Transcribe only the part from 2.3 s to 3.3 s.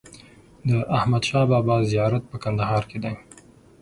په کندهار کې دی.